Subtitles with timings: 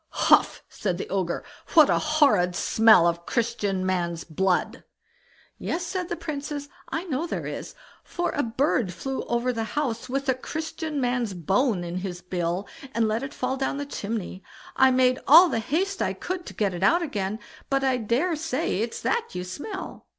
[0.31, 1.43] "HUF!" said the Ogre;
[1.75, 4.83] "what a horrid smell of Christian man's blood!"
[5.59, 10.09] "Yes!" said the Princess, "I know there is, for a bird flew over the house
[10.09, 14.41] with a Christian man's bone in his bill, and let it fall down the chimney.
[14.75, 17.37] I made all the haste I could to get it out again,
[17.69, 20.07] but I dare say it's that you smell."